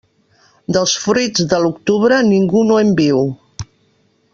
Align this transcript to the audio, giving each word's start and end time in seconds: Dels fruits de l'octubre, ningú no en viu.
Dels 0.77 0.93
fruits 1.03 1.45
de 1.53 1.61
l'octubre, 1.67 2.21
ningú 2.33 2.67
no 2.71 2.83
en 2.87 2.95
viu. 3.03 3.23